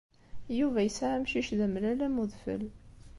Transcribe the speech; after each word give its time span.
Yuba 0.59 0.79
yesɛa 0.85 1.13
amcic 1.17 1.47
d 1.57 1.59
amellal 1.65 1.99
am 2.05 2.17
udfel. 2.23 2.63